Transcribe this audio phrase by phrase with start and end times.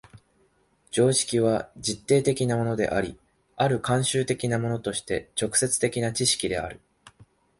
[0.89, 3.19] 常識は実定的なものであり、
[3.55, 6.81] 或る慣習的なものとして直接的な知識である。